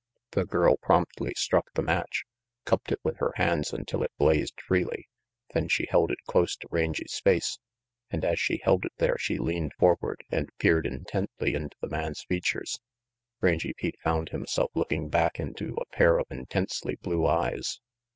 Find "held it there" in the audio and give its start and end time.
8.63-9.19